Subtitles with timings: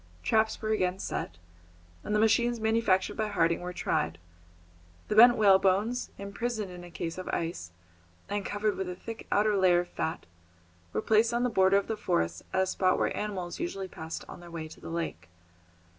[0.23, 1.37] Traps were again set,
[2.03, 4.17] and the machines manufactured by Harding were tried.
[5.09, 7.71] The bent whalebones, imprisoned in a case of ice,
[8.27, 10.25] and covered with a thick outer layer of fat,
[10.91, 14.25] were placed on the border of the forest at a spot where animals usually passed
[14.27, 15.29] on their way to the lake.